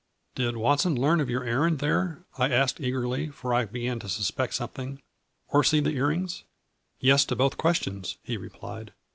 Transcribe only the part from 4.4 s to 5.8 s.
some thing" or see